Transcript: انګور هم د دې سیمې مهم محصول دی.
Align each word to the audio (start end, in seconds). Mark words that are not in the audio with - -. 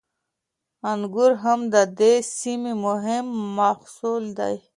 انګور 0.91 1.31
هم 1.43 1.59
د 1.73 1.75
دې 1.99 2.13
سیمې 2.39 2.73
مهم 2.85 3.25
محصول 3.57 4.23
دی. 4.39 4.55